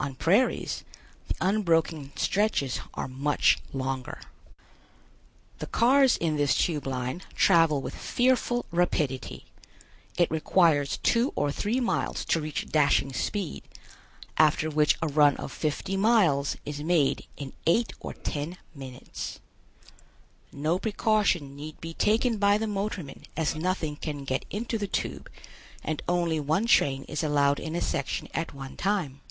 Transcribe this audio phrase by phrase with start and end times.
[0.00, 0.84] On prairies,
[1.26, 4.20] the unbroken stretches are much longer.
[5.58, 9.46] The cars in this Tube Line travel with fearful rapidity.
[10.16, 13.64] It requires two or three miles to reach dashing speed,
[14.36, 19.40] after which a run of fifty miles is made in eight or ten minutes.
[20.52, 25.28] No precaution need be taken by the motorman as nothing can get into the tube
[25.82, 29.22] and only one train is allowed in a section at one time.